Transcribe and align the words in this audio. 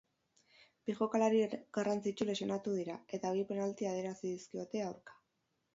Bi 0.89 0.95
jokalari 0.99 1.43
garrantzitsu 1.79 2.27
lesionatu 2.31 2.75
dira, 2.81 2.97
eta 3.19 3.35
bi 3.37 3.47
penalti 3.53 3.91
adierazi 3.93 4.29
dizkiote 4.37 4.87
aurka. 4.89 5.25